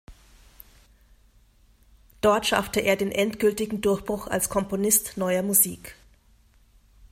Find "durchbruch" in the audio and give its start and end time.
3.81-4.25